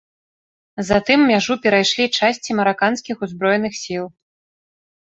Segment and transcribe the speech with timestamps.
[0.89, 4.05] Затым мяжу перайшлі часці мараканскіх ўзброеных сіл.